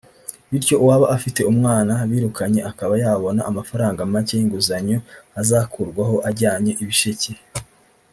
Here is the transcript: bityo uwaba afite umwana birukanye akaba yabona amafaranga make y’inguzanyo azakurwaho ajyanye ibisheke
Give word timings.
bityo 0.51 0.75
uwaba 0.83 1.05
afite 1.15 1.41
umwana 1.51 1.93
birukanye 2.09 2.59
akaba 2.71 2.93
yabona 3.03 3.41
amafaranga 3.49 4.09
make 4.13 4.33
y’inguzanyo 4.37 4.97
azakurwaho 5.41 6.15
ajyanye 6.29 6.73
ibisheke 6.83 7.31